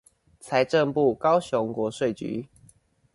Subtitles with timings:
[0.39, 2.49] 財政部高雄國稅局